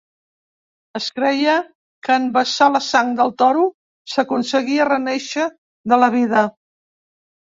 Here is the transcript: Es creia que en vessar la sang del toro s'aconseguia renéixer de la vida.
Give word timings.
Es 0.99 1.07
creia 1.17 1.57
que 2.07 2.15
en 2.21 2.23
vessar 2.37 2.69
la 2.75 2.81
sang 2.85 3.11
del 3.19 3.33
toro 3.41 3.65
s'aconseguia 4.13 4.87
renéixer 4.89 5.45
de 5.95 6.01
la 6.05 6.11
vida. 6.17 6.43